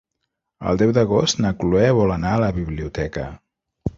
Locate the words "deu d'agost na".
0.81-1.51